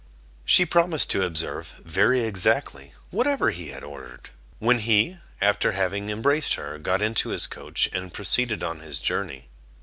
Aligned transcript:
She 0.45 0.65
promised 0.65 1.11
to 1.11 1.23
observe, 1.23 1.73
very 1.85 2.21
exactly, 2.21 2.93
whatever 3.11 3.51
he 3.51 3.67
had 3.67 3.83
ordered; 3.83 4.31
when 4.57 4.79
he, 4.79 5.19
after 5.39 5.73
having 5.73 6.09
embraced 6.09 6.55
her, 6.55 6.79
got 6.79 7.03
into 7.03 7.29
his 7.29 7.45
coach 7.45 7.87
and 7.93 8.11
proceeded 8.11 8.63
on 8.63 8.79
his 8.79 8.99
journey. 8.99 9.49